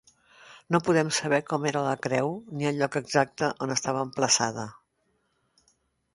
No 0.75 0.79
podem 0.85 1.11
saber 1.17 1.39
com 1.51 1.67
era 1.71 1.83
la 1.87 1.91
creu 2.05 2.33
ni 2.61 2.69
el 2.71 2.81
lloc 2.81 2.99
exacte 3.03 3.51
on 3.67 3.75
estava 3.77 4.03
emplaçada. 4.09 4.67